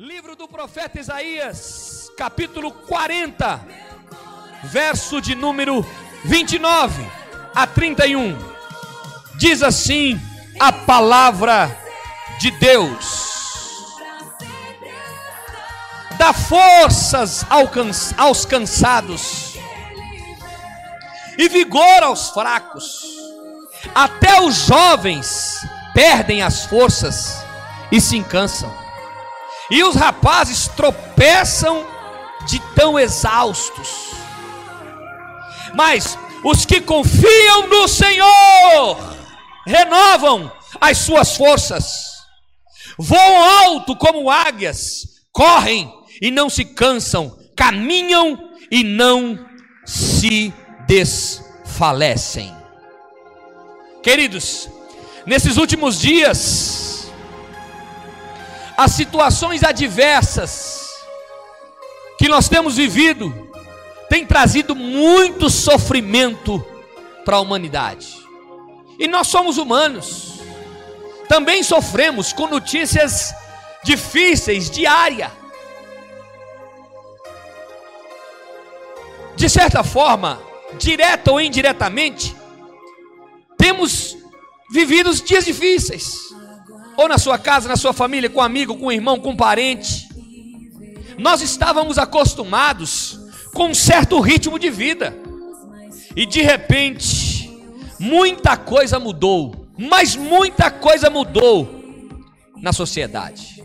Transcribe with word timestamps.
Livro 0.00 0.34
do 0.34 0.48
profeta 0.48 0.98
Isaías, 0.98 2.10
capítulo 2.16 2.72
40, 2.72 3.60
verso 4.64 5.20
de 5.20 5.34
número 5.34 5.84
29 6.24 7.06
a 7.54 7.66
31. 7.66 8.34
Diz 9.36 9.62
assim 9.62 10.18
a 10.58 10.72
palavra 10.72 11.70
de 12.38 12.50
Deus: 12.52 13.84
Dá 16.16 16.32
forças 16.32 17.44
aos 18.16 18.46
cansados 18.46 19.56
e 21.36 21.46
vigor 21.46 22.02
aos 22.02 22.30
fracos. 22.30 23.02
Até 23.94 24.40
os 24.40 24.64
jovens 24.64 25.60
perdem 25.92 26.40
as 26.40 26.64
forças 26.64 27.44
e 27.92 28.00
se 28.00 28.18
cansam 28.22 28.79
e 29.70 29.84
os 29.84 29.94
rapazes 29.94 30.68
tropeçam 30.68 31.86
de 32.46 32.58
tão 32.74 32.98
exaustos. 32.98 34.10
Mas 35.74 36.18
os 36.44 36.64
que 36.64 36.80
confiam 36.80 37.68
no 37.68 37.86
Senhor 37.86 38.96
renovam 39.66 40.50
as 40.80 40.98
suas 40.98 41.36
forças, 41.36 42.24
voam 42.98 43.42
alto 43.64 43.94
como 43.96 44.30
águias, 44.30 45.04
correm 45.32 45.92
e 46.20 46.30
não 46.30 46.50
se 46.50 46.64
cansam, 46.64 47.38
caminham 47.56 48.50
e 48.70 48.82
não 48.82 49.38
se 49.84 50.52
desfalecem. 50.86 52.54
Queridos, 54.02 54.68
nesses 55.26 55.56
últimos 55.56 56.00
dias, 56.00 56.89
as 58.80 58.92
situações 58.92 59.62
adversas 59.62 60.88
que 62.16 62.30
nós 62.30 62.48
temos 62.48 62.76
vivido 62.76 63.30
têm 64.08 64.24
trazido 64.24 64.74
muito 64.74 65.50
sofrimento 65.50 66.64
para 67.22 67.36
a 67.36 67.40
humanidade. 67.40 68.08
E 68.98 69.06
nós 69.06 69.26
somos 69.26 69.58
humanos, 69.58 70.40
também 71.28 71.62
sofremos 71.62 72.32
com 72.32 72.46
notícias 72.46 73.34
difíceis 73.84 74.70
diária. 74.70 75.30
De 79.36 79.50
certa 79.50 79.84
forma, 79.84 80.40
direta 80.78 81.32
ou 81.32 81.38
indiretamente, 81.38 82.34
temos 83.58 84.16
vivido 84.72 85.14
dias 85.16 85.44
difíceis 85.44 86.29
ou 87.00 87.08
na 87.08 87.16
sua 87.16 87.38
casa, 87.38 87.66
na 87.66 87.76
sua 87.76 87.94
família, 87.94 88.28
com 88.28 88.40
um 88.40 88.42
amigo, 88.42 88.76
com 88.76 88.86
um 88.86 88.92
irmão, 88.92 89.18
com 89.18 89.30
um 89.30 89.36
parente. 89.36 90.06
Nós 91.16 91.40
estávamos 91.40 91.96
acostumados 91.96 93.18
com 93.54 93.68
um 93.68 93.74
certo 93.74 94.20
ritmo 94.20 94.58
de 94.58 94.68
vida, 94.68 95.16
e 96.14 96.26
de 96.26 96.42
repente, 96.42 97.50
muita 97.98 98.54
coisa 98.54 99.00
mudou, 99.00 99.66
mas 99.78 100.14
muita 100.14 100.70
coisa 100.70 101.08
mudou 101.08 101.68
na 102.58 102.70
sociedade. 102.70 103.64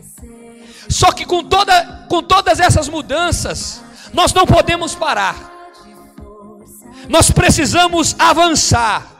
Só 0.88 1.12
que 1.12 1.26
com, 1.26 1.44
toda, 1.44 2.06
com 2.08 2.22
todas 2.22 2.58
essas 2.58 2.88
mudanças, 2.88 3.82
nós 4.14 4.32
não 4.32 4.46
podemos 4.46 4.94
parar, 4.94 5.52
nós 7.06 7.30
precisamos 7.30 8.16
avançar. 8.18 9.12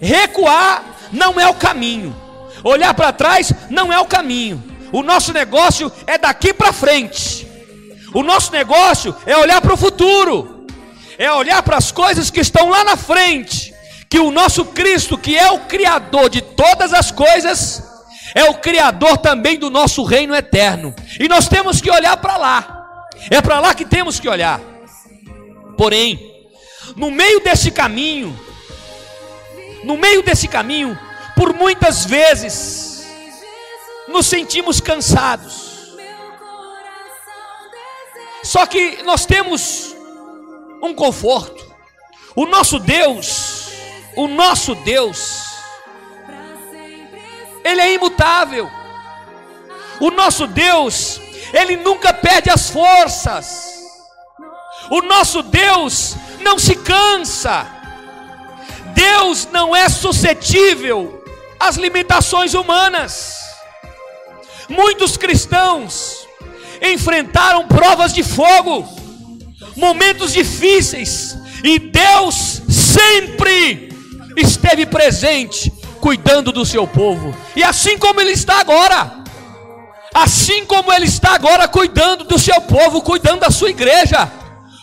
Recuar 0.00 0.82
não 1.12 1.38
é 1.38 1.46
o 1.48 1.54
caminho. 1.54 2.19
Olhar 2.64 2.94
para 2.94 3.12
trás 3.12 3.52
não 3.68 3.92
é 3.92 3.98
o 3.98 4.06
caminho. 4.06 4.62
O 4.92 5.02
nosso 5.02 5.32
negócio 5.32 5.90
é 6.06 6.18
daqui 6.18 6.52
para 6.52 6.72
frente. 6.72 7.46
O 8.12 8.22
nosso 8.22 8.52
negócio 8.52 9.14
é 9.24 9.36
olhar 9.36 9.60
para 9.60 9.74
o 9.74 9.76
futuro. 9.76 10.66
É 11.16 11.30
olhar 11.32 11.62
para 11.62 11.76
as 11.76 11.92
coisas 11.92 12.30
que 12.30 12.40
estão 12.40 12.68
lá 12.68 12.82
na 12.82 12.96
frente. 12.96 13.72
Que 14.08 14.18
o 14.18 14.30
nosso 14.30 14.64
Cristo, 14.64 15.16
que 15.16 15.36
é 15.36 15.50
o 15.50 15.60
Criador 15.60 16.28
de 16.28 16.40
todas 16.40 16.92
as 16.92 17.10
coisas, 17.12 17.82
é 18.34 18.44
o 18.44 18.54
Criador 18.54 19.18
também 19.18 19.58
do 19.58 19.70
nosso 19.70 20.02
reino 20.02 20.34
eterno. 20.34 20.94
E 21.18 21.28
nós 21.28 21.48
temos 21.48 21.80
que 21.80 21.90
olhar 21.90 22.16
para 22.16 22.36
lá. 22.36 23.06
É 23.30 23.40
para 23.40 23.60
lá 23.60 23.74
que 23.74 23.84
temos 23.84 24.18
que 24.18 24.28
olhar. 24.28 24.60
Porém, 25.76 26.18
no 26.96 27.10
meio 27.10 27.40
desse 27.40 27.70
caminho, 27.70 28.38
no 29.84 29.96
meio 29.96 30.22
desse 30.22 30.48
caminho, 30.48 30.98
por 31.40 31.54
muitas 31.54 32.04
vezes 32.04 33.02
nos 34.06 34.26
sentimos 34.26 34.78
cansados. 34.78 35.96
Só 38.42 38.66
que 38.66 39.02
nós 39.04 39.24
temos 39.24 39.96
um 40.82 40.92
conforto. 40.92 41.64
O 42.36 42.44
nosso 42.44 42.78
Deus, 42.78 43.70
o 44.16 44.28
nosso 44.28 44.74
Deus, 44.74 45.46
Ele 47.64 47.80
é 47.80 47.94
imutável. 47.94 48.70
O 49.98 50.10
nosso 50.10 50.46
Deus, 50.46 51.22
Ele 51.54 51.78
nunca 51.78 52.12
perde 52.12 52.50
as 52.50 52.68
forças. 52.68 53.82
O 54.90 55.00
nosso 55.00 55.42
Deus 55.42 56.16
não 56.42 56.58
se 56.58 56.76
cansa. 56.76 57.66
Deus 58.92 59.48
não 59.50 59.74
é 59.74 59.88
suscetível 59.88 61.19
as 61.60 61.76
limitações 61.76 62.54
humanas. 62.54 63.36
Muitos 64.68 65.18
cristãos 65.18 66.26
enfrentaram 66.80 67.68
provas 67.68 68.14
de 68.14 68.22
fogo, 68.22 68.88
momentos 69.76 70.32
difíceis, 70.32 71.36
e 71.62 71.78
Deus 71.78 72.62
sempre 72.68 73.90
esteve 74.36 74.86
presente, 74.86 75.70
cuidando 76.00 76.50
do 76.50 76.64
seu 76.64 76.86
povo, 76.86 77.36
e 77.54 77.62
assim 77.62 77.98
como 77.98 78.20
Ele 78.20 78.30
está 78.30 78.60
agora, 78.60 79.22
assim 80.14 80.64
como 80.64 80.90
Ele 80.90 81.04
está 81.04 81.34
agora 81.34 81.68
cuidando 81.68 82.24
do 82.24 82.38
seu 82.38 82.58
povo, 82.62 83.02
cuidando 83.02 83.40
da 83.40 83.50
sua 83.50 83.68
igreja, 83.68 84.30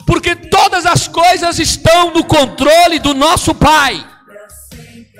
porque 0.05 0.35
todas 0.35 0.85
as 0.85 1.07
coisas 1.07 1.57
estão 1.57 2.11
no 2.11 2.23
controle 2.23 2.99
do 2.99 3.15
nosso 3.15 3.55
Pai. 3.55 4.16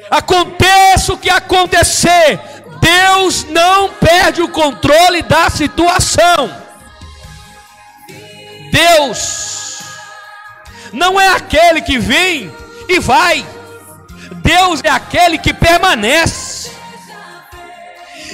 Aconteça 0.09 1.13
o 1.13 1.17
que 1.17 1.29
acontecer, 1.29 2.39
Deus 2.79 3.43
não 3.45 3.89
perde 3.89 4.41
o 4.41 4.49
controle 4.49 5.21
da 5.21 5.49
situação. 5.49 6.49
Deus 8.71 9.79
não 10.93 11.19
é 11.19 11.27
aquele 11.29 11.81
que 11.81 11.97
vem 11.99 12.53
e 12.87 12.99
vai, 12.99 13.45
Deus 14.35 14.81
é 14.83 14.89
aquele 14.89 15.37
que 15.37 15.53
permanece. 15.53 16.71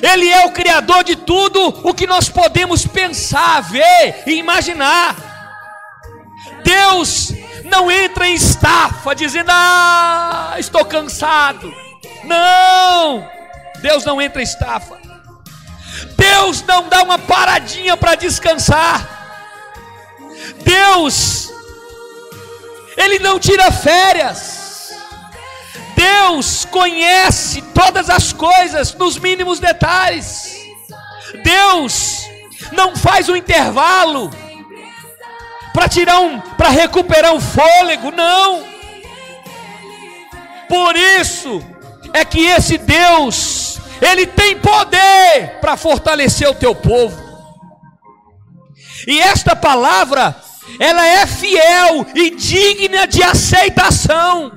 Ele 0.01 0.29
é 0.29 0.45
o 0.45 0.51
Criador 0.51 1.03
de 1.03 1.15
tudo 1.15 1.81
o 1.81 1.93
que 1.93 2.05
nós 2.05 2.27
podemos 2.27 2.85
pensar, 2.85 3.61
ver 3.61 4.23
e 4.27 4.33
imaginar. 4.33 5.15
Deus 6.63 7.33
não 7.73 7.89
entra 7.89 8.27
em 8.27 8.35
estafa 8.35 9.15
dizendo: 9.15 9.49
Ah, 9.51 10.55
estou 10.59 10.85
cansado. 10.85 11.73
Não, 12.23 13.27
Deus 13.81 14.05
não 14.05 14.21
entra 14.21 14.41
em 14.41 14.43
estafa. 14.43 14.97
Deus 16.15 16.61
não 16.61 16.87
dá 16.87 17.01
uma 17.01 17.17
paradinha 17.17 17.97
para 17.97 18.13
descansar. 18.13 19.09
Deus, 20.63 21.51
Ele 22.95 23.17
não 23.19 23.39
tira 23.39 23.71
férias. 23.71 24.93
Deus 25.95 26.65
conhece 26.65 27.61
todas 27.73 28.09
as 28.09 28.31
coisas 28.31 28.93
nos 28.93 29.17
mínimos 29.17 29.59
detalhes. 29.59 30.55
Deus 31.43 32.21
não 32.71 32.95
faz 32.95 33.29
um 33.29 33.35
intervalo 33.35 34.31
para 35.73 35.89
tirar 35.89 36.19
um, 36.19 36.39
para 36.39 36.69
recuperar 36.69 37.33
um 37.33 37.41
fôlego, 37.41 38.11
não. 38.11 38.63
Por 40.69 40.95
isso 40.95 41.63
é 42.13 42.23
que 42.23 42.45
esse 42.45 42.77
Deus, 42.77 43.79
ele 44.01 44.27
tem 44.27 44.57
poder 44.59 45.59
para 45.59 45.75
fortalecer 45.75 46.47
o 46.47 46.55
teu 46.55 46.75
povo. 46.75 47.21
E 49.07 49.19
esta 49.19 49.55
palavra, 49.55 50.35
ela 50.79 51.05
é 51.05 51.25
fiel 51.25 52.05
e 52.15 52.29
digna 52.29 53.07
de 53.07 53.23
aceitação. 53.23 54.51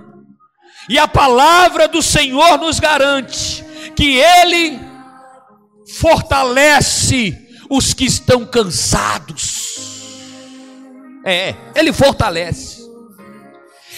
E 0.88 0.98
a 0.98 1.08
palavra 1.08 1.88
do 1.88 2.00
Senhor 2.00 2.58
nos 2.58 2.78
garante 2.78 3.64
que 3.96 4.18
ele 4.18 4.78
fortalece 5.98 7.36
os 7.68 7.92
que 7.92 8.04
estão 8.04 8.44
cansados. 8.44 9.85
É, 11.26 11.56
ele 11.74 11.92
fortalece. 11.92 12.86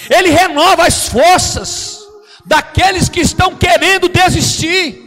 Ele 0.09 0.31
renova 0.31 0.87
as 0.87 1.09
forças 1.09 1.99
daqueles 2.47 3.11
que 3.11 3.21
estão 3.21 3.55
querendo 3.55 4.09
desistir. 4.09 5.05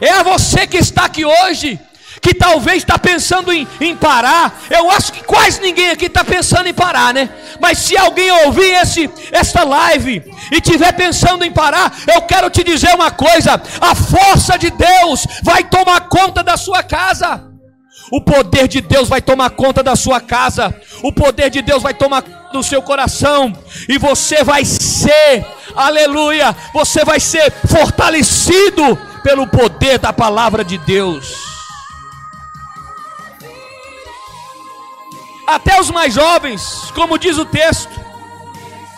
É 0.00 0.12
a 0.12 0.22
você 0.22 0.66
que 0.66 0.78
está 0.78 1.04
aqui 1.04 1.26
hoje, 1.26 1.78
que 2.22 2.32
talvez 2.32 2.78
está 2.78 2.98
pensando 2.98 3.52
em, 3.52 3.68
em, 3.82 3.94
parar. 3.94 4.62
Eu 4.70 4.90
acho 4.90 5.12
que 5.12 5.22
quase 5.22 5.60
ninguém 5.60 5.90
aqui 5.90 6.06
está 6.06 6.24
pensando 6.24 6.68
em 6.68 6.72
parar, 6.72 7.12
né? 7.12 7.28
Mas 7.60 7.76
se 7.80 7.98
alguém 7.98 8.30
ouvir 8.46 8.72
esse, 8.80 9.10
esta 9.30 9.62
live 9.62 10.24
e 10.50 10.58
tiver 10.58 10.92
pensando 10.92 11.44
em 11.44 11.52
parar, 11.52 11.92
eu 12.14 12.22
quero 12.22 12.48
te 12.48 12.64
dizer 12.64 12.94
uma 12.94 13.10
coisa: 13.10 13.60
a 13.78 13.94
força 13.94 14.56
de 14.56 14.70
Deus 14.70 15.26
vai 15.42 15.64
tomar 15.64 16.08
conta 16.08 16.42
da 16.42 16.56
sua 16.56 16.82
casa. 16.82 17.49
O 18.10 18.20
poder 18.20 18.66
de 18.66 18.80
Deus 18.80 19.08
vai 19.08 19.22
tomar 19.22 19.50
conta 19.50 19.82
da 19.82 19.94
sua 19.94 20.20
casa. 20.20 20.74
O 21.02 21.12
poder 21.12 21.48
de 21.48 21.62
Deus 21.62 21.82
vai 21.82 21.94
tomar 21.94 22.22
do 22.52 22.62
seu 22.62 22.82
coração 22.82 23.52
e 23.88 23.96
você 23.98 24.42
vai 24.42 24.64
ser, 24.64 25.46
aleluia, 25.76 26.54
você 26.72 27.04
vai 27.04 27.20
ser 27.20 27.52
fortalecido 27.68 28.98
pelo 29.22 29.46
poder 29.46 29.98
da 29.98 30.12
palavra 30.12 30.64
de 30.64 30.76
Deus. 30.78 31.50
Até 35.46 35.80
os 35.80 35.90
mais 35.90 36.14
jovens, 36.14 36.90
como 36.94 37.18
diz 37.18 37.38
o 37.38 37.44
texto, 37.44 37.90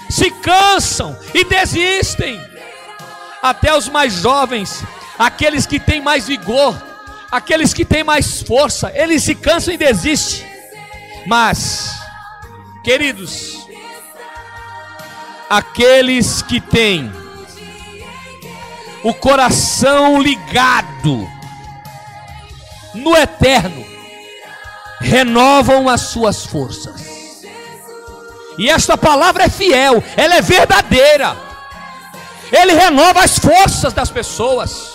se 0.08 0.30
cansam 0.30 1.18
e 1.34 1.44
desistem. 1.44 2.40
Até 3.42 3.76
os 3.76 3.88
mais 3.88 4.12
jovens, 4.12 4.84
aqueles 5.18 5.66
que 5.66 5.80
têm 5.80 6.00
mais 6.00 6.28
vigor, 6.28 6.76
aqueles 7.32 7.72
que 7.72 7.82
têm 7.82 8.04
mais 8.04 8.42
força, 8.42 8.92
eles 8.94 9.22
se 9.22 9.34
cansam 9.34 9.72
e 9.72 9.78
desistem. 9.78 10.46
Mas, 11.26 11.90
queridos, 12.84 13.66
aqueles 15.48 16.42
que 16.42 16.60
têm 16.60 17.10
o 19.02 19.14
coração 19.14 20.20
ligado 20.20 21.26
no 22.94 23.16
eterno, 23.16 23.86
renovam 25.00 25.88
as 25.88 26.02
suas 26.02 26.44
forças. 26.44 27.00
E 28.58 28.68
esta 28.68 28.98
palavra 28.98 29.44
é 29.44 29.48
fiel, 29.48 30.04
ela 30.16 30.34
é 30.34 30.42
verdadeira. 30.42 31.34
Ele 32.52 32.74
renova 32.74 33.24
as 33.24 33.38
forças 33.38 33.94
das 33.94 34.10
pessoas. 34.10 34.92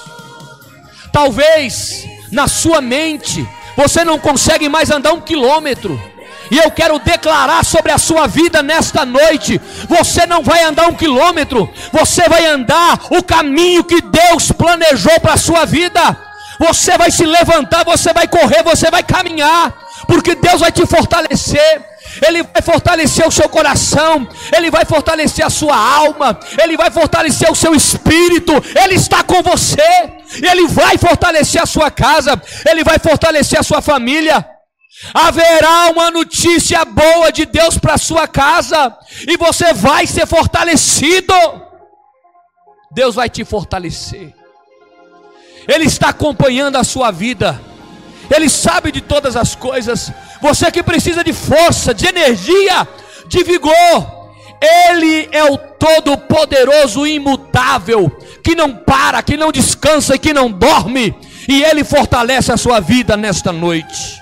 Talvez 1.11 2.06
na 2.31 2.47
sua 2.47 2.81
mente 2.81 3.47
você 3.77 4.03
não 4.03 4.17
consegue 4.17 4.67
mais 4.67 4.89
andar 4.89 5.13
um 5.13 5.21
quilômetro. 5.21 6.01
E 6.49 6.57
eu 6.57 6.71
quero 6.71 6.97
declarar 6.97 7.63
sobre 7.63 7.91
a 7.91 7.97
sua 7.97 8.25
vida 8.25 8.63
nesta 8.63 9.05
noite: 9.05 9.61
você 9.87 10.25
não 10.25 10.41
vai 10.41 10.63
andar 10.63 10.87
um 10.87 10.95
quilômetro, 10.95 11.69
você 11.91 12.27
vai 12.27 12.45
andar 12.47 12.99
o 13.11 13.23
caminho 13.23 13.83
que 13.83 14.01
Deus 14.01 14.51
planejou 14.51 15.19
para 15.19 15.33
a 15.33 15.37
sua 15.37 15.65
vida. 15.65 16.17
Você 16.59 16.97
vai 16.97 17.11
se 17.11 17.23
levantar, 17.23 17.85
você 17.85 18.11
vai 18.11 18.27
correr, 18.27 18.63
você 18.63 18.89
vai 18.89 19.03
caminhar, 19.03 19.71
porque 20.07 20.33
Deus 20.33 20.59
vai 20.59 20.71
te 20.71 20.85
fortalecer. 20.87 21.86
Ele 22.25 22.43
vai 22.43 22.61
fortalecer 22.61 23.27
o 23.27 23.31
seu 23.31 23.49
coração, 23.49 24.27
Ele 24.55 24.71
vai 24.71 24.85
fortalecer 24.85 25.45
a 25.45 25.49
sua 25.49 25.75
alma, 25.75 26.39
Ele 26.61 26.77
vai 26.77 26.89
fortalecer 26.89 27.51
o 27.51 27.55
seu 27.55 27.75
espírito, 27.75 28.53
Ele 28.75 28.95
está 28.95 29.23
com 29.23 29.41
você, 29.41 30.11
Ele 30.41 30.67
vai 30.67 30.97
fortalecer 30.97 31.61
a 31.61 31.65
sua 31.65 31.91
casa, 31.91 32.41
Ele 32.69 32.83
vai 32.83 32.99
fortalecer 32.99 33.59
a 33.59 33.63
sua 33.63 33.81
família. 33.81 34.45
Haverá 35.13 35.91
uma 35.91 36.09
notícia 36.09 36.83
boa 36.83 37.31
de 37.31 37.45
Deus 37.45 37.77
para 37.77 37.93
a 37.93 37.99
sua 37.99 38.27
casa, 38.27 38.95
e 39.27 39.37
você 39.37 39.73
vai 39.73 40.07
ser 40.07 40.25
fortalecido. 40.25 41.33
Deus 42.91 43.13
vai 43.13 43.29
te 43.29 43.45
fortalecer. 43.45 44.33
Ele 45.67 45.85
está 45.85 46.09
acompanhando 46.09 46.77
a 46.77 46.83
sua 46.83 47.11
vida, 47.11 47.61
Ele 48.33 48.49
sabe 48.49 48.91
de 48.91 49.01
todas 49.01 49.35
as 49.35 49.53
coisas. 49.55 50.11
Você 50.41 50.71
que 50.71 50.83
precisa 50.83 51.23
de 51.23 51.33
força, 51.33 51.93
de 51.93 52.07
energia, 52.07 52.87
de 53.27 53.43
vigor, 53.43 54.31
Ele 54.61 55.27
é 55.31 55.43
o 55.45 55.57
Todo-Poderoso, 55.57 57.05
imutável, 57.05 58.09
que 58.43 58.55
não 58.55 58.75
para, 58.75 59.21
que 59.21 59.37
não 59.37 59.51
descansa 59.51 60.15
e 60.15 60.19
que 60.19 60.33
não 60.33 60.51
dorme, 60.51 61.15
e 61.47 61.63
Ele 61.63 61.83
fortalece 61.83 62.51
a 62.51 62.57
sua 62.57 62.79
vida 62.79 63.17
nesta 63.17 63.51
noite. 63.51 64.21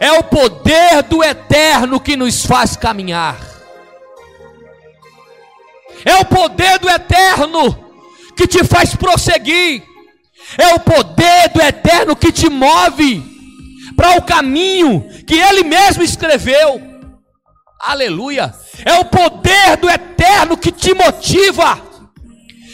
É 0.00 0.12
o 0.12 0.24
poder 0.24 1.02
do 1.02 1.22
eterno 1.22 2.00
que 2.00 2.16
nos 2.16 2.44
faz 2.44 2.76
caminhar. 2.76 3.38
É 6.04 6.16
o 6.16 6.24
poder 6.24 6.78
do 6.78 6.88
eterno 6.88 7.78
que 8.36 8.46
te 8.46 8.64
faz 8.64 8.96
prosseguir, 8.96 9.84
é 10.58 10.74
o 10.74 10.80
poder 10.80 11.50
do 11.50 11.60
eterno 11.60 12.16
que 12.16 12.32
te 12.32 12.48
move 12.48 13.31
para 14.02 14.18
o 14.18 14.22
caminho 14.22 15.08
que 15.24 15.36
ele 15.38 15.62
mesmo 15.62 16.02
escreveu. 16.02 16.82
Aleluia! 17.80 18.52
É 18.84 18.94
o 18.94 19.04
poder 19.04 19.76
do 19.76 19.88
eterno 19.88 20.56
que 20.56 20.72
te 20.72 20.92
motiva, 20.92 21.80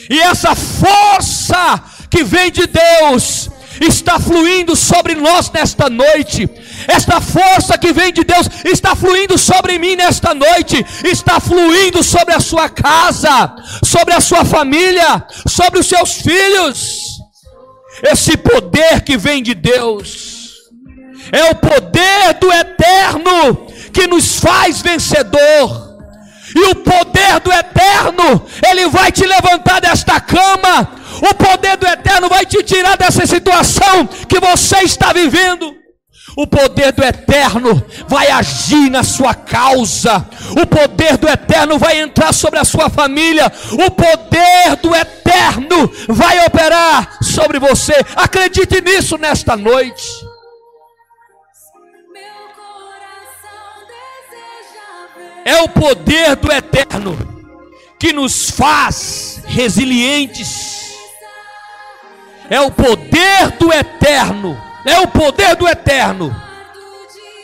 e 0.09 0.19
essa 0.21 0.55
força 0.55 1.83
que 2.11 2.25
vem 2.25 2.51
de 2.51 2.67
Deus 2.67 3.51
está 3.79 4.19
fluindo 4.19 4.75
sobre 4.75 5.15
nós 5.15 5.51
nesta 5.51 5.91
noite. 5.91 6.49
Esta 6.87 7.21
força 7.21 7.77
que 7.77 7.93
vem 7.93 8.11
de 8.11 8.25
Deus 8.25 8.49
está 8.65 8.97
fluindo 8.97 9.37
sobre 9.37 9.79
mim 9.79 9.97
nesta 9.97 10.33
noite, 10.33 10.83
está 11.05 11.39
fluindo 11.41 12.03
sobre 12.03 12.33
a 12.33 12.41
sua 12.41 12.71
casa, 12.71 13.55
sobre 13.85 14.15
a 14.15 14.21
sua 14.23 14.47
família, 14.47 15.27
sobre 15.47 15.79
os 15.81 15.87
seus 15.87 16.15
filhos. 16.15 17.19
Esse 18.03 18.35
poder 18.39 19.03
que 19.03 19.19
vem 19.19 19.43
de 19.43 19.55
Deus 19.55 20.28
é 21.33 21.51
o 21.51 21.55
poder 21.55 22.35
do 22.41 22.53
eterno 22.53 23.67
que 23.93 24.07
nos 24.07 24.39
faz 24.39 24.81
vencedor. 24.81 25.89
E 26.55 26.71
o 26.71 26.75
poder 26.77 27.41
do 27.41 27.53
eterno, 27.53 28.47
ele 28.69 28.89
vai 28.89 29.13
te 29.13 29.27
levantar 29.27 29.81
desta 29.81 30.21
cama. 30.21 30.93
O 31.31 31.35
poder 31.35 31.77
do 31.77 31.87
eterno 31.87 32.29
vai 32.29 32.47
te 32.47 32.63
tirar 32.63 32.97
dessa 32.97 33.27
situação 33.27 34.07
que 34.07 34.41
você 34.41 34.79
está 34.79 35.13
vivendo. 35.13 35.77
O 36.37 36.47
poder 36.47 36.93
do 36.93 37.03
eterno 37.03 37.85
vai 38.07 38.31
agir 38.31 38.89
na 38.91 39.03
sua 39.03 39.35
causa. 39.35 40.25
O 40.63 40.67
poder 40.67 41.17
do 41.17 41.29
eterno 41.29 41.79
vai 41.79 42.01
entrar 42.01 42.33
sobre 42.33 42.61
a 42.61 42.65
sua 42.65 42.89
família. 42.89 43.51
O 43.73 43.91
poder 43.91 44.77
do 44.81 44.95
eterno 44.95 45.91
vai 46.09 46.47
operar 46.47 47.19
sobre 47.23 47.59
você. 47.59 47.95
Acredite 48.15 48.81
nisso 48.81 49.19
nesta 49.19 49.57
noite. 49.57 50.28
É 55.45 55.63
o 55.63 55.69
poder 55.69 56.37
do 56.37 56.53
eterno 56.53 57.17
que 57.99 58.13
nos 58.13 58.51
faz 58.51 59.43
resilientes. 59.47 60.95
É 62.51 62.61
o 62.61 62.71
poder 62.71 63.51
do 63.59 63.73
eterno 63.73 64.69
é 64.89 65.01
o 65.01 65.09
poder 65.09 65.55
do 65.55 65.69
eterno 65.69 66.35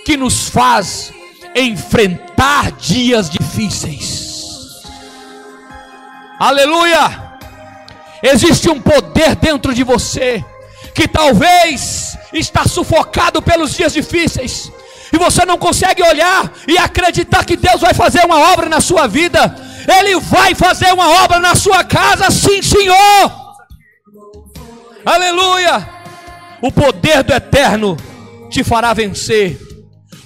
que 0.04 0.16
nos 0.16 0.48
faz 0.48 1.12
enfrentar 1.54 2.72
dias 2.72 3.28
difíceis. 3.28 4.82
Aleluia! 6.38 7.22
Existe 8.22 8.70
um 8.70 8.80
poder 8.80 9.36
dentro 9.36 9.74
de 9.74 9.84
você 9.84 10.44
que 10.94 11.06
talvez 11.06 12.16
está 12.32 12.64
sufocado 12.66 13.42
pelos 13.42 13.74
dias 13.74 13.92
difíceis 13.92 14.72
e 15.14 15.18
você 15.18 15.44
não 15.46 15.56
consegue 15.56 16.02
olhar 16.02 16.52
e 16.66 16.76
acreditar 16.76 17.44
que 17.44 17.56
Deus 17.56 17.80
vai 17.80 17.94
fazer 17.94 18.24
uma 18.24 18.52
obra 18.52 18.68
na 18.68 18.80
sua 18.80 19.06
vida. 19.06 19.54
Ele 19.86 20.18
vai 20.18 20.56
fazer 20.56 20.92
uma 20.92 21.22
obra 21.22 21.38
na 21.38 21.54
sua 21.54 21.84
casa, 21.84 22.32
sim, 22.32 22.60
Senhor. 22.60 23.32
Aleluia! 25.06 25.88
O 26.60 26.72
poder 26.72 27.22
do 27.22 27.32
eterno 27.32 27.96
te 28.50 28.64
fará 28.64 28.92
vencer. 28.92 29.56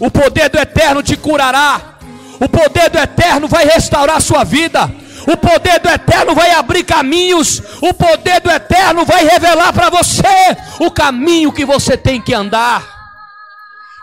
O 0.00 0.10
poder 0.10 0.48
do 0.48 0.58
eterno 0.58 1.02
te 1.02 1.18
curará. 1.18 1.98
O 2.40 2.48
poder 2.48 2.88
do 2.88 2.98
eterno 2.98 3.46
vai 3.46 3.66
restaurar 3.66 4.16
a 4.16 4.20
sua 4.20 4.42
vida. 4.42 4.90
O 5.26 5.36
poder 5.36 5.80
do 5.80 5.90
eterno 5.90 6.34
vai 6.34 6.52
abrir 6.52 6.84
caminhos. 6.84 7.62
O 7.82 7.92
poder 7.92 8.40
do 8.40 8.50
eterno 8.50 9.04
vai 9.04 9.22
revelar 9.26 9.70
para 9.74 9.90
você 9.90 10.56
o 10.80 10.90
caminho 10.90 11.52
que 11.52 11.66
você 11.66 11.94
tem 11.94 12.22
que 12.22 12.32
andar. 12.32 12.97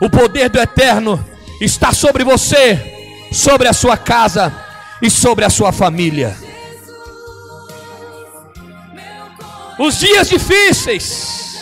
O 0.02 0.10
poder 0.10 0.50
do 0.50 0.60
eterno 0.60 1.24
está 1.62 1.94
sobre 1.94 2.24
você, 2.24 3.28
sobre 3.32 3.68
a 3.68 3.74
sua 3.74 3.96
casa 3.96 4.54
e 5.02 5.10
sobre 5.10 5.46
a 5.46 5.50
sua 5.50 5.72
família. 5.72 6.36
Os 9.80 10.00
dias 10.00 10.30
difíceis 10.30 11.60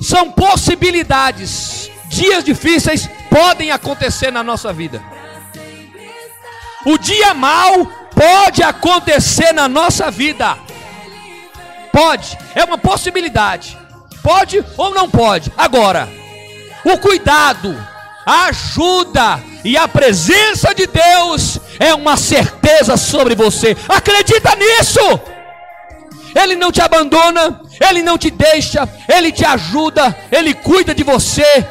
são 0.00 0.30
possibilidades. 0.32 1.90
Dias 2.08 2.44
difíceis 2.44 3.08
podem 3.30 3.70
acontecer 3.70 4.30
na 4.30 4.42
nossa 4.42 4.72
vida. 4.72 5.02
O 6.84 6.98
dia 6.98 7.32
mal 7.34 7.86
pode 8.14 8.62
acontecer 8.62 9.52
na 9.52 9.68
nossa 9.68 10.10
vida. 10.10 10.58
Pode, 11.92 12.36
é 12.54 12.64
uma 12.64 12.78
possibilidade. 12.78 13.79
Pode 14.30 14.64
ou 14.76 14.94
não 14.94 15.10
pode. 15.10 15.52
Agora, 15.58 16.08
o 16.84 16.96
cuidado, 16.98 17.76
a 18.24 18.44
ajuda 18.44 19.42
e 19.64 19.76
a 19.76 19.88
presença 19.88 20.72
de 20.72 20.86
Deus 20.86 21.58
é 21.80 21.92
uma 21.92 22.16
certeza 22.16 22.96
sobre 22.96 23.34
você. 23.34 23.76
Acredita 23.88 24.54
nisso. 24.54 25.00
Ele 26.32 26.54
não 26.54 26.70
te 26.70 26.80
abandona, 26.80 27.60
ele 27.88 28.04
não 28.04 28.16
te 28.16 28.30
deixa, 28.30 28.88
ele 29.08 29.32
te 29.32 29.44
ajuda, 29.44 30.16
ele 30.30 30.54
cuida 30.54 30.94
de 30.94 31.02
você 31.02 31.66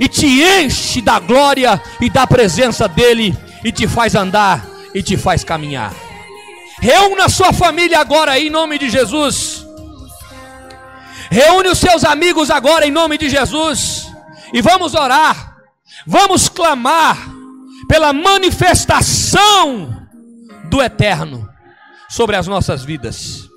e 0.00 0.08
te 0.08 0.26
enche 0.42 1.00
da 1.00 1.20
glória 1.20 1.80
e 2.00 2.10
da 2.10 2.26
presença 2.26 2.88
dele 2.88 3.38
e 3.64 3.70
te 3.70 3.86
faz 3.86 4.16
andar 4.16 4.66
e 4.92 5.00
te 5.00 5.16
faz 5.16 5.44
caminhar. 5.44 5.94
Reúna 6.80 7.28
sua 7.28 7.52
família 7.52 8.00
agora 8.00 8.36
em 8.36 8.50
nome 8.50 8.80
de 8.80 8.90
Jesus. 8.90 9.49
Reúne 11.30 11.68
os 11.68 11.78
seus 11.78 12.02
amigos 12.02 12.50
agora 12.50 12.84
em 12.84 12.90
nome 12.90 13.16
de 13.16 13.28
Jesus. 13.28 14.12
E 14.52 14.60
vamos 14.60 14.94
orar. 14.94 15.56
Vamos 16.06 16.48
clamar 16.48 17.16
pela 17.88 18.12
manifestação 18.12 20.06
do 20.68 20.82
eterno 20.82 21.48
sobre 22.08 22.34
as 22.36 22.46
nossas 22.46 22.84
vidas. 22.84 23.48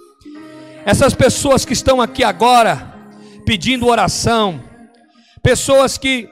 Essas 0.86 1.16
pessoas 1.16 1.66
que 1.66 1.74
estão 1.74 2.00
aqui 2.02 2.24
agora 2.24 2.94
pedindo 3.46 3.88
oração, 3.88 4.62
pessoas 5.42 5.98
que 5.98 6.30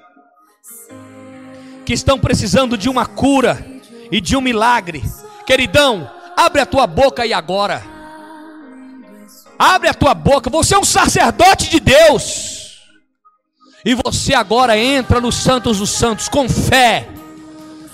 que 1.83 1.93
estão 1.93 2.19
precisando 2.19 2.77
de 2.77 2.87
uma 2.87 3.05
cura 3.07 3.65
e 4.11 4.21
de 4.21 4.37
um 4.37 4.41
milagre. 4.41 5.03
Queridão, 5.45 6.09
abre 6.37 6.61
a 6.61 6.65
tua 6.65 6.85
boca 6.85 7.25
e 7.25 7.33
agora. 7.33 7.83
Abre 9.63 9.89
a 9.89 9.93
tua 9.93 10.15
boca. 10.15 10.49
Você 10.49 10.73
é 10.73 10.79
um 10.79 10.83
sacerdote 10.83 11.69
de 11.69 11.79
Deus. 11.79 12.79
E 13.85 13.93
você 13.93 14.33
agora 14.33 14.75
entra 14.75 15.21
nos 15.21 15.35
Santos 15.35 15.77
dos 15.77 15.91
Santos 15.91 16.27
com 16.27 16.49
fé. 16.49 17.07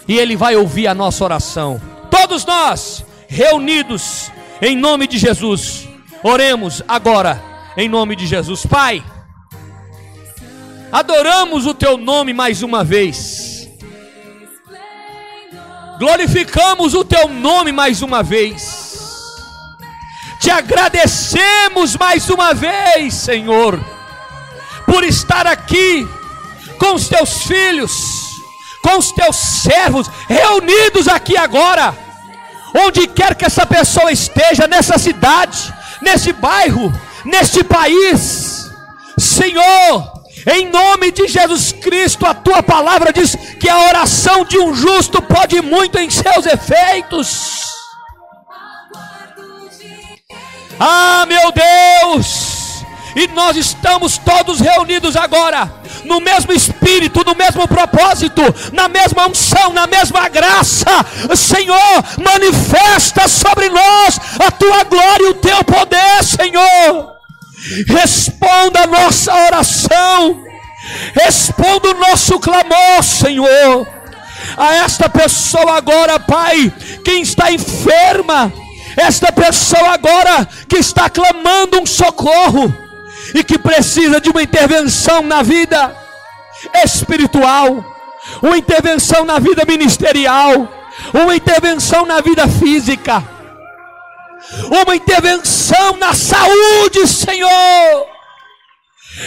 E 0.08 0.18
Ele 0.18 0.38
vai 0.38 0.56
ouvir 0.56 0.88
a 0.88 0.94
nossa 0.94 1.26
oração. 1.26 1.82
Todos 2.10 2.46
nós, 2.46 3.04
reunidos 3.28 4.32
em 4.62 4.78
nome 4.78 5.08
de 5.08 5.18
Jesus, 5.18 5.90
oremos 6.24 6.82
agora 6.88 7.44
em 7.76 7.90
nome 7.90 8.16
de 8.16 8.26
Jesus. 8.26 8.66
Pai, 8.66 9.04
adoramos 10.90 11.66
o 11.66 11.74
Teu 11.74 11.98
nome 11.98 12.32
mais 12.32 12.64
uma 12.64 12.82
vez 12.82 13.58
glorificamos 15.98 16.94
o 16.94 17.04
teu 17.04 17.28
nome 17.28 17.72
mais 17.72 18.02
uma 18.02 18.22
vez, 18.22 18.77
te 20.40 20.50
agradecemos 20.50 21.96
mais 21.96 22.30
uma 22.30 22.54
vez, 22.54 23.14
Senhor, 23.14 23.80
por 24.86 25.04
estar 25.04 25.48
aqui 25.48 26.08
com 26.80 26.94
os 26.94 27.08
teus 27.08 27.44
filhos, 27.44 27.92
com 28.82 28.98
os 28.98 29.12
teus 29.12 29.36
servos, 29.36 30.10
reunidos 30.28 31.08
aqui 31.08 31.36
agora, 31.36 31.98
onde 32.76 33.08
quer 33.08 33.36
que 33.36 33.46
essa 33.46 33.66
pessoa 33.66 34.12
esteja, 34.12 34.68
nessa 34.68 34.98
cidade, 34.98 35.74
nesse 36.02 36.32
bairro, 36.34 36.94
neste 37.26 37.64
país, 37.64 38.72
Senhor, 39.18 40.18
em 40.46 40.70
nome 40.70 41.12
de 41.12 41.28
Jesus 41.28 41.72
Cristo, 41.72 42.26
a 42.26 42.34
tua 42.34 42.62
palavra 42.62 43.12
diz 43.12 43.36
que 43.60 43.68
a 43.68 43.88
oração 43.88 44.46
de 44.46 44.58
um 44.58 44.74
justo 44.74 45.22
pode 45.22 45.62
muito 45.62 45.98
em 45.98 46.10
seus 46.10 46.46
efeitos. 46.46 47.67
Ah, 50.80 51.26
meu 51.28 51.52
Deus! 51.52 52.86
E 53.16 53.28
nós 53.30 53.58
estamos 53.58 54.20
todos 54.20 54.60
reunidos 54.60 55.16
agora, 55.16 55.74
no 56.04 56.20
mesmo 56.20 56.54
espírito, 56.54 57.24
no 57.26 57.34
mesmo 57.34 57.68
propósito, 57.68 58.44
na 58.72 58.88
mesma 58.88 59.28
unção, 59.28 59.74
na 59.74 59.88
mesma 59.88 60.30
graça. 60.30 60.86
Senhor, 61.36 62.04
manifesta 62.24 63.28
sobre 63.28 63.70
nós 63.70 64.20
a 64.40 64.52
tua 64.52 64.84
glória 64.84 65.24
e 65.24 65.30
o 65.30 65.34
teu 65.34 65.64
poder, 65.64 66.24
Senhor. 66.24 67.18
Responda 67.88 68.82
a 68.84 68.88
nossa 68.88 69.34
oração. 69.34 70.44
Responda 71.16 71.90
o 71.90 72.00
nosso 72.00 72.40
clamor, 72.40 73.04
Senhor. 73.04 73.88
A 74.56 74.76
esta 74.76 75.10
pessoa 75.10 75.76
agora, 75.76 76.20
Pai, 76.20 76.72
quem 77.04 77.24
está 77.24 77.52
enferma, 77.52 78.54
esta 78.98 79.32
pessoa 79.32 79.94
agora 79.94 80.48
que 80.68 80.78
está 80.78 81.10
clamando 81.10 81.80
um 81.80 81.86
socorro 81.86 82.74
e 83.34 83.44
que 83.44 83.58
precisa 83.58 84.20
de 84.20 84.30
uma 84.30 84.42
intervenção 84.42 85.22
na 85.22 85.42
vida 85.42 85.96
espiritual, 86.84 87.86
uma 88.42 88.58
intervenção 88.58 89.24
na 89.24 89.40
vida 89.40 89.64
ministerial, 89.66 90.68
uma 91.14 91.36
intervenção 91.36 92.06
na 92.06 92.20
vida 92.20 92.48
física 92.48 93.38
uma 94.84 94.96
intervenção 94.96 95.98
na 95.98 96.14
saúde, 96.14 97.08
Senhor. 97.08 98.08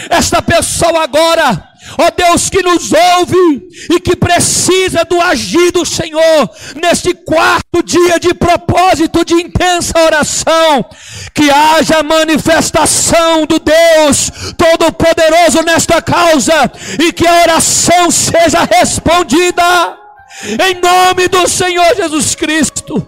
Esta 0.09 0.41
pessoa 0.41 1.03
agora, 1.03 1.70
ó 1.97 2.11
Deus 2.11 2.49
que 2.49 2.61
nos 2.61 2.91
ouve 2.91 3.69
e 3.89 3.99
que 3.99 4.15
precisa 4.15 5.03
do 5.05 5.21
agir 5.21 5.71
do 5.71 5.85
Senhor 5.85 6.49
neste 6.81 7.13
quarto 7.13 7.83
dia 7.83 8.19
de 8.19 8.33
propósito 8.33 9.23
de 9.25 9.33
intensa 9.33 9.99
oração, 9.99 10.85
que 11.33 11.49
haja 11.49 12.03
manifestação 12.03 13.45
do 13.45 13.59
Deus 13.59 14.31
Todo-Poderoso 14.57 15.61
nesta 15.63 16.01
causa 16.01 16.71
e 16.99 17.11
que 17.11 17.27
a 17.27 17.41
oração 17.43 18.11
seja 18.11 18.63
respondida. 18.63 19.97
Em 20.43 20.79
nome 20.81 21.27
do 21.27 21.47
Senhor 21.47 21.95
Jesus 21.95 22.35
Cristo 22.35 23.07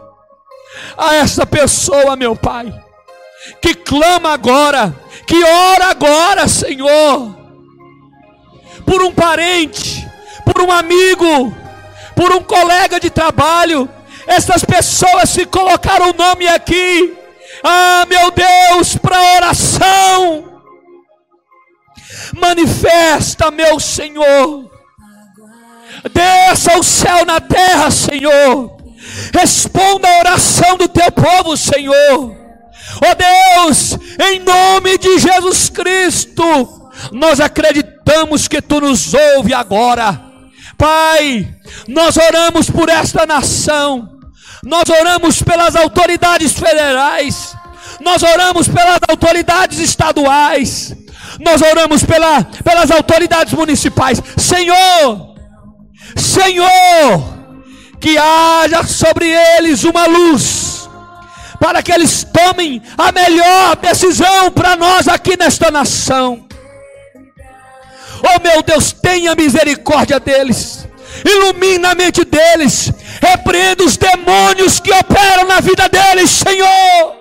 a 0.98 1.16
essa 1.16 1.46
pessoa, 1.46 2.16
meu 2.16 2.36
Pai, 2.36 2.74
que 3.62 3.74
clama 3.74 4.34
agora, 4.34 4.94
que 5.26 5.44
ora 5.44 5.88
agora, 5.88 6.48
Senhor, 6.48 7.43
por 8.86 9.04
um 9.04 9.12
parente, 9.12 10.08
por 10.46 10.62
um 10.62 10.72
amigo, 10.72 11.56
por 12.16 12.32
um 12.32 12.44
colega 12.44 13.00
de 13.00 13.10
trabalho. 13.10 13.90
Essas 14.28 14.64
pessoas 14.64 15.30
se 15.30 15.46
colocaram 15.46 16.12
o 16.12 16.14
nome 16.14 16.48
aqui. 16.48 17.14
Ah, 17.64 18.06
meu 18.08 18.32
Deus, 18.32 18.98
para 18.98 19.36
oração. 19.36 20.62
Manifesta, 22.34 23.52
meu 23.52 23.80
Senhor. 23.80 24.72
Desça 26.12 26.78
o 26.78 26.84
céu 26.84 27.26
na 27.26 27.40
terra, 27.40 27.90
Senhor 27.92 28.84
Responda 29.34 30.08
a 30.08 30.20
oração 30.20 30.78
do 30.78 30.88
teu 30.88 31.12
povo, 31.12 31.58
Senhor. 31.58 32.36
Oh 33.06 33.66
Deus, 33.66 33.98
em 34.32 34.40
nome 34.40 34.98
de 34.98 35.20
Jesus 35.20 35.70
Cristo, 35.70 36.83
nós 37.12 37.40
acreditamos 37.40 38.48
que 38.48 38.62
tu 38.62 38.82
nos 38.82 39.14
ouve 39.14 39.54
agora. 39.54 40.20
Pai, 40.78 41.48
nós 41.88 42.18
oramos 42.18 42.70
por 42.70 42.90
esta 42.90 43.26
nação. 43.26 44.10
Nós 44.64 44.84
oramos 44.90 45.42
pelas 45.42 45.76
autoridades 45.76 46.54
federais. 46.54 47.56
Nós 48.00 48.24
oramos 48.24 48.68
pelas 48.68 49.00
autoridades 49.08 49.80
estaduais. 49.80 50.96
Nós 51.40 51.62
oramos 51.62 52.04
pela, 52.04 52.44
pelas 52.64 52.92
autoridades 52.92 53.54
municipais. 53.54 54.22
Senhor, 54.38 55.36
Senhor, 56.16 57.34
que 58.00 58.18
haja 58.18 58.84
sobre 58.84 59.30
eles 59.30 59.84
uma 59.84 60.06
luz, 60.06 60.90
para 61.60 61.82
que 61.82 61.92
eles 61.92 62.26
tomem 62.26 62.82
a 62.98 63.12
melhor 63.12 63.76
decisão 63.78 64.52
para 64.52 64.76
nós 64.76 65.08
aqui 65.08 65.38
nesta 65.38 65.72
nação. 65.72 66.46
Oh 68.26 68.42
meu 68.42 68.64
Deus, 68.64 68.94
tenha 68.94 69.36
misericórdia 69.36 70.20
deles, 70.20 70.88
ilumina 71.26 71.92
a 71.92 71.96
mente 71.96 72.24
deles, 72.24 72.92
repreenda 73.22 73.84
os 73.84 73.98
demônios 73.98 74.80
que 74.80 74.92
operam 74.94 75.46
na 75.46 75.60
vida 75.60 75.90
deles, 75.90 76.30
Senhor. 76.30 77.16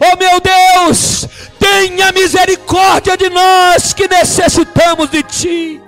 Oh 0.00 0.16
meu 0.16 0.40
Deus, 0.40 1.26
tenha 1.60 2.10
misericórdia 2.12 3.16
de 3.16 3.30
nós 3.30 3.92
que 3.92 4.08
necessitamos 4.08 5.08
de 5.10 5.22
Ti. 5.22 5.80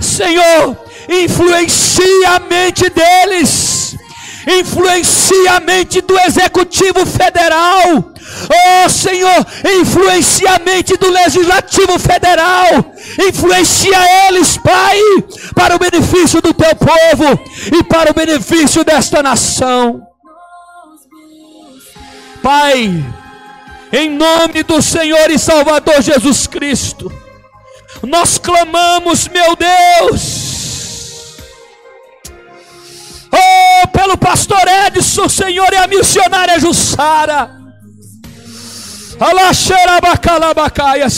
Senhor, 0.00 0.76
influencia 1.08 2.30
a 2.30 2.38
mente 2.40 2.88
deles, 2.90 3.96
influencia 4.46 5.52
a 5.52 5.60
mente 5.60 6.00
do 6.00 6.18
executivo 6.20 7.04
federal. 7.04 8.12
Oh 8.46 8.88
Senhor, 8.88 9.46
influencia 9.80 10.52
a 10.52 10.58
mente 10.58 10.96
do 10.96 11.10
legislativo 11.10 11.98
federal, 11.98 12.94
influencia 13.28 14.28
eles, 14.28 14.56
Pai, 14.56 14.98
para 15.54 15.74
o 15.74 15.78
benefício 15.78 16.40
do 16.40 16.54
teu 16.54 16.74
povo 16.76 17.40
e 17.76 17.82
para 17.84 18.10
o 18.10 18.14
benefício 18.14 18.84
desta 18.84 19.22
nação. 19.22 20.06
Pai, 22.42 23.04
em 23.92 24.10
nome 24.10 24.62
do 24.62 24.80
Senhor 24.80 25.30
e 25.30 25.38
Salvador 25.38 26.00
Jesus 26.00 26.46
Cristo, 26.46 27.12
nós 28.02 28.38
clamamos, 28.38 29.26
meu 29.28 29.56
Deus, 29.56 31.36
oh, 33.32 33.88
pelo 33.88 34.16
pastor 34.16 34.62
Edson, 34.86 35.28
Senhor, 35.28 35.72
e 35.72 35.76
a 35.76 35.86
missionária 35.88 36.60
Jussara, 36.60 37.57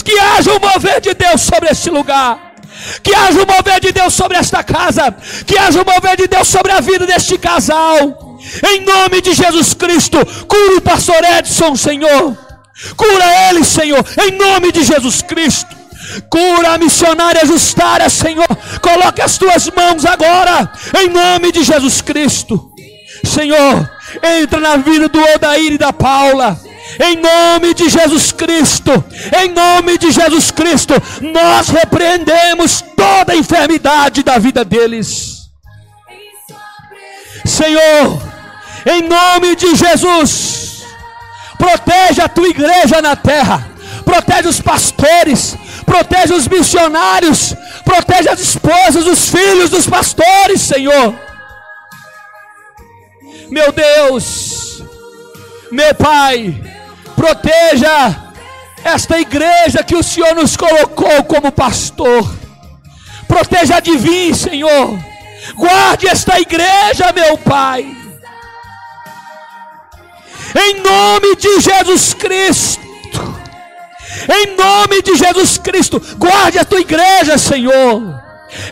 que 0.03 0.19
haja 0.19 0.53
o 0.53 0.61
mover 0.61 1.01
de 1.01 1.15
Deus 1.15 1.41
sobre 1.43 1.71
este 1.71 1.91
lugar. 1.91 2.55
Que 3.03 3.15
haja 3.15 3.43
o 3.43 3.47
mover 3.47 3.81
de 3.81 3.93
Deus 3.93 4.15
sobre 4.15 4.39
esta 4.39 4.63
casa. 4.63 5.15
Que 5.47 5.59
haja 5.59 5.83
o 5.83 5.85
mover 5.85 6.17
de 6.17 6.27
Deus 6.27 6.49
sobre 6.49 6.73
a 6.73 6.81
vida 6.81 7.07
deste 7.07 7.37
casal. 7.37 8.39
Em 8.67 8.81
nome 8.85 9.21
de 9.21 9.35
Jesus 9.35 9.75
Cristo, 9.75 10.19
cura 10.47 10.77
o 10.79 10.81
pastor 10.81 11.23
Edson, 11.39 11.77
Senhor. 11.77 12.37
Cura 12.97 13.51
ele, 13.51 13.63
Senhor, 13.65 14.03
em 14.23 14.31
nome 14.39 14.73
de 14.73 14.83
Jesus 14.83 15.21
Cristo. 15.21 15.77
Cura 16.31 16.73
a 16.73 16.79
missionária 16.79 17.45
Justária, 17.45 18.09
Senhor. 18.09 18.49
Coloque 18.81 19.21
as 19.21 19.37
tuas 19.37 19.71
mãos 19.71 20.07
agora, 20.07 20.73
em 20.99 21.09
nome 21.09 21.53
de 21.53 21.63
Jesus 21.63 22.01
Cristo. 22.01 22.71
Senhor, 23.25 23.91
entra 24.41 24.59
na 24.59 24.77
vida 24.77 25.09
do 25.09 25.21
Odair 25.35 25.73
e 25.73 25.79
da 25.79 25.93
Paula. 25.93 26.59
Em 26.99 27.17
nome 27.17 27.75
de 27.75 27.89
Jesus 27.89 28.33
Cristo, 28.33 29.05
em 29.41 29.51
nome 29.51 29.99
de 29.99 30.11
Jesus 30.11 30.51
Cristo, 30.51 30.95
nós 31.21 31.69
repreendemos 31.69 32.83
toda 32.97 33.33
a 33.33 33.37
enfermidade 33.37 34.23
da 34.23 34.39
vida 34.39 34.65
deles. 34.65 35.49
Senhor, 37.45 38.21
em 38.87 39.03
nome 39.03 39.55
de 39.57 39.75
Jesus, 39.75 40.85
protege 41.59 42.21
a 42.21 42.29
tua 42.29 42.49
igreja 42.49 43.01
na 43.03 43.15
terra, 43.15 43.71
protege 44.05 44.49
os 44.49 44.61
pastores, 44.61 45.57
protege 45.85 46.35
os 46.35 46.49
missionários, 46.49 47.55
protege 47.85 48.29
as 48.29 48.41
esposas, 48.41 49.07
os 49.07 49.29
filhos 49.29 49.71
dos 49.71 49.87
pastores, 49.87 50.61
Senhor. 50.61 51.15
Meu 53.51 53.73
Deus, 53.73 54.83
meu 55.71 55.95
Pai, 55.95 56.55
proteja 57.21 58.17
esta 58.85 59.19
igreja 59.19 59.85
que 59.85 59.95
o 59.95 60.03
Senhor 60.03 60.35
nos 60.35 60.57
colocou 60.57 61.25
como 61.25 61.53
pastor. 61.53 62.23
Proteja 63.29 63.77
a 63.77 63.81
divina, 63.81 64.35
Senhor. 64.35 64.99
Guarde 65.55 66.09
esta 66.09 66.39
igreja, 66.41 67.13
meu 67.15 67.37
Pai 67.39 68.01
em 70.55 70.81
nome 70.83 71.37
de 71.37 71.61
Jesus 71.61 72.15
Cristo. 72.15 72.81
Em 74.29 74.57
nome 74.57 75.03
de 75.03 75.17
Jesus 75.17 75.59
Cristo, 75.59 76.03
guarde 76.19 76.59
a 76.59 76.65
tua 76.65 76.81
igreja, 76.81 77.39
Senhor. 77.39 78.21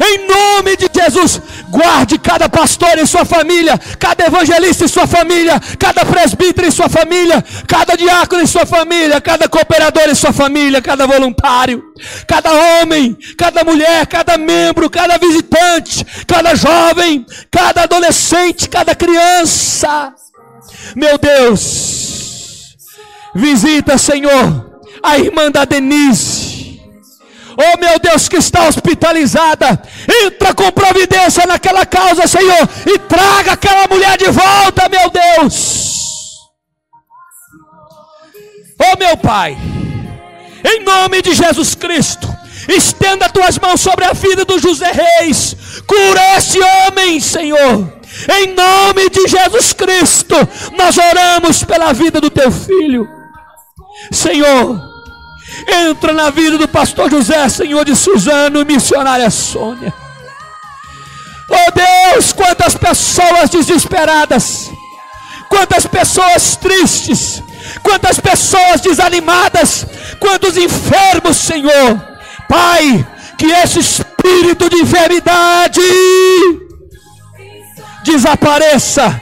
Em 0.01 0.27
nome 0.27 0.77
de 0.77 0.89
Jesus, 0.93 1.41
guarde 1.71 2.19
cada 2.19 2.49
pastor 2.49 2.99
em 2.99 3.07
sua 3.07 3.25
família, 3.25 3.79
cada 3.99 4.27
evangelista 4.27 4.85
em 4.85 4.89
sua 4.89 5.07
família, 5.07 5.61
cada 5.79 6.05
presbítero 6.05 6.67
em 6.67 6.71
sua 6.71 6.89
família, 6.89 7.45
cada 7.67 7.97
diácono 7.97 8.43
em 8.43 8.47
sua 8.47 8.67
família, 8.67 9.21
cada 9.21 9.49
cooperador 9.49 10.09
em 10.09 10.15
sua 10.15 10.33
família, 10.33 10.81
cada 10.81 11.07
voluntário, 11.07 11.83
cada 12.27 12.51
homem, 12.53 13.17
cada 13.37 13.65
mulher, 13.65 14.07
cada 14.07 14.39
membro, 14.39 14.89
cada 14.91 15.19
visitante, 15.19 16.07
cada 16.27 16.55
jovem, 16.55 17.27
cada 17.51 17.83
adolescente, 17.83 18.69
cada 18.69 18.95
criança. 18.95 20.15
Meu 20.95 21.19
Deus, 21.19 22.77
visita, 23.35 23.99
Senhor, 23.99 24.81
a 25.03 25.19
irmã 25.19 25.51
da 25.51 25.65
Denise. 25.65 26.48
Meu 27.89 27.99
Deus, 27.99 28.29
que 28.29 28.37
está 28.37 28.69
hospitalizada, 28.69 29.81
entra 30.25 30.53
com 30.53 30.71
providência 30.71 31.47
naquela 31.47 31.87
causa, 31.87 32.27
Senhor, 32.27 32.69
e 32.87 32.99
traga 32.99 33.53
aquela 33.53 33.89
mulher 33.89 34.19
de 34.19 34.27
volta, 34.27 34.91
meu 34.91 35.11
Deus. 35.11 35.97
Oh 38.79 38.99
meu 38.99 39.17
Pai, 39.17 39.57
em 40.65 40.85
nome 40.85 41.23
de 41.23 41.33
Jesus 41.33 41.75
Cristo, 41.75 42.29
estenda 42.69 43.31
tuas 43.31 43.59
mãos 43.59 43.81
sobre 43.81 44.05
a 44.05 44.13
vida 44.13 44.45
do 44.45 44.59
José 44.59 44.93
Reis, 44.93 45.57
cura 45.87 46.37
esse 46.37 46.59
homem, 46.61 47.19
Senhor 47.19 47.99
em 48.41 48.55
nome 48.55 49.09
de 49.11 49.29
Jesus 49.29 49.73
Cristo, 49.73 50.35
nós 50.77 50.97
oramos 50.99 51.63
pela 51.63 51.93
vida 51.93 52.21
do 52.21 52.31
teu 52.31 52.51
filho. 52.51 53.09
Senhor, 54.11 54.81
entra 55.67 56.13
na 56.13 56.31
vida 56.31 56.59
do 56.59 56.69
pastor 56.69 57.11
José, 57.11 57.49
Senhor 57.49 57.85
de 57.85 57.97
Suzano 57.97 58.65
missionária 58.65 59.31
Sônia. 59.31 59.93
Oh 61.49 61.73
Deus, 61.73 62.33
quantas 62.33 62.75
pessoas 62.75 63.49
desesperadas, 63.51 64.71
quantas 65.49 65.87
pessoas 65.87 66.57
tristes, 66.57 67.43
quantas 67.83 68.21
pessoas 68.21 68.81
desanimadas, 68.83 69.87
quantos 70.21 70.57
enfermos, 70.57 71.37
Senhor. 71.37 72.03
Pai, 72.49 73.07
que 73.37 73.47
esse 73.47 73.79
espírito 73.79 74.69
de 74.69 74.77
enfermidade 74.77 75.81
desapareça 78.05 79.21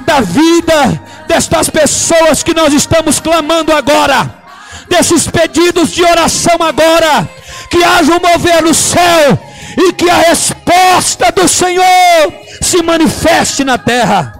da 0.00 0.20
vida 0.20 1.02
destas 1.26 1.68
pessoas 1.68 2.42
que 2.42 2.54
nós 2.54 2.72
estamos 2.72 3.18
clamando 3.18 3.72
agora, 3.72 4.45
desses 4.88 5.28
pedidos 5.28 5.90
de 5.92 6.02
oração 6.02 6.56
agora, 6.60 7.28
que 7.70 7.82
haja 7.82 8.12
um 8.12 8.20
mover 8.20 8.62
no 8.62 8.74
céu 8.74 9.38
e 9.76 9.92
que 9.92 10.08
a 10.08 10.18
resposta 10.18 11.30
do 11.32 11.46
Senhor 11.48 12.32
se 12.62 12.82
manifeste 12.82 13.64
na 13.64 13.76
terra. 13.76 14.32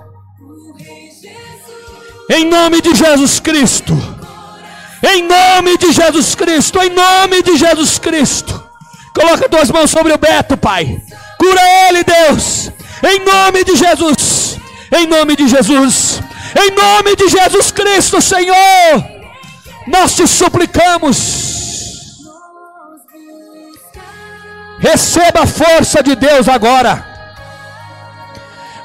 Em 2.31 2.45
nome 2.45 2.81
de 2.81 2.95
Jesus 2.95 3.39
Cristo. 3.39 3.93
Em 5.03 5.23
nome 5.23 5.79
de 5.79 5.93
Jesus 5.93 6.35
Cristo. 6.35 6.81
Em 6.81 6.91
nome 6.91 7.43
de 7.43 7.57
Jesus 7.57 7.99
Cristo. 7.99 8.65
Coloca 9.15 9.49
tuas 9.49 9.71
mãos 9.71 9.91
sobre 9.91 10.13
o 10.13 10.19
Beto, 10.19 10.57
Pai. 10.57 11.01
Cura 11.39 11.61
ele, 11.89 12.03
Deus. 12.03 12.73
Em 13.03 13.21
nome 13.25 13.63
de 13.65 13.77
Jesus. 13.77 14.59
Em 14.93 15.07
nome 15.07 15.37
de 15.37 15.49
Jesus. 15.49 16.21
Em 16.59 16.71
nome 16.75 17.15
de 17.15 17.29
Jesus 17.29 17.71
Cristo, 17.71 18.21
Senhor. 18.21 19.16
Nós 19.87 20.15
te 20.15 20.27
suplicamos. 20.27 21.47
Receba 24.79 25.43
a 25.43 25.47
força 25.47 26.03
de 26.03 26.15
Deus 26.15 26.49
agora. 26.49 27.05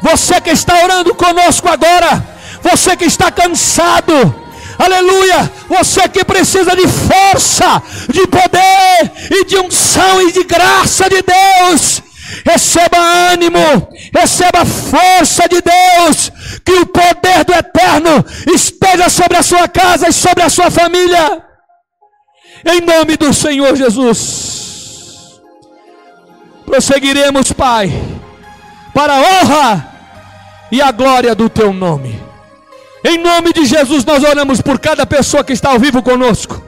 Você 0.01 0.39
que 0.41 0.49
está 0.49 0.83
orando 0.83 1.13
conosco 1.13 1.67
agora, 1.69 2.23
você 2.61 2.95
que 2.95 3.05
está 3.05 3.31
cansado, 3.31 4.13
aleluia, 4.79 5.51
você 5.67 6.07
que 6.09 6.23
precisa 6.23 6.75
de 6.75 6.87
força, 6.87 7.81
de 8.09 8.25
poder 8.27 9.11
e 9.29 9.45
de 9.45 9.57
unção 9.57 10.27
e 10.27 10.31
de 10.31 10.43
graça 10.43 11.07
de 11.07 11.21
Deus, 11.21 12.01
receba 12.45 12.97
ânimo, 12.97 13.89
receba 14.13 14.65
força 14.65 15.47
de 15.47 15.61
Deus, 15.61 16.31
que 16.65 16.71
o 16.73 16.85
poder 16.85 17.43
do 17.45 17.53
eterno 17.53 18.25
esteja 18.53 19.09
sobre 19.09 19.37
a 19.37 19.43
sua 19.43 19.67
casa 19.67 20.09
e 20.09 20.13
sobre 20.13 20.43
a 20.43 20.49
sua 20.49 20.69
família, 20.69 21.43
em 22.65 22.81
nome 22.81 23.17
do 23.17 23.33
Senhor 23.33 23.75
Jesus. 23.75 25.41
Prosseguiremos, 26.65 27.51
Pai, 27.51 27.91
para 28.93 29.13
a 29.13 29.19
honra 29.19 29.91
e 30.71 30.81
a 30.81 30.91
glória 30.91 31.35
do 31.35 31.49
Teu 31.49 31.73
nome. 31.73 32.21
Em 33.03 33.17
nome 33.17 33.51
de 33.51 33.65
Jesus, 33.65 34.05
nós 34.05 34.23
oramos 34.23 34.61
por 34.61 34.79
cada 34.79 35.05
pessoa 35.05 35.43
que 35.43 35.53
está 35.53 35.71
ao 35.71 35.79
vivo 35.79 36.03
conosco, 36.03 36.61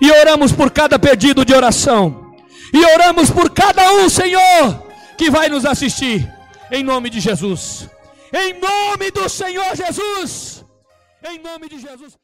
e 0.00 0.10
oramos 0.10 0.52
por 0.52 0.70
cada 0.70 0.98
pedido 0.98 1.44
de 1.44 1.54
oração, 1.54 2.34
e 2.72 2.84
oramos 2.94 3.30
por 3.30 3.50
cada 3.50 3.92
um, 3.92 4.08
Senhor 4.08 4.86
que 5.16 5.30
vai 5.30 5.48
nos 5.48 5.64
assistir, 5.64 6.30
em 6.70 6.82
nome 6.82 7.08
de 7.10 7.20
Jesus, 7.20 7.88
em 8.36 8.52
nome 8.60 9.10
do 9.10 9.28
Senhor 9.28 9.74
Jesus, 9.74 10.64
em 11.24 11.38
nome 11.38 11.68
de 11.68 11.78
Jesus. 11.78 12.18